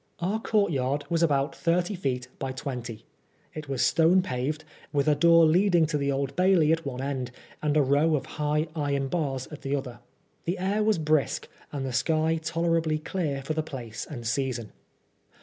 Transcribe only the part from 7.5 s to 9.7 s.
and a row of high iron bars at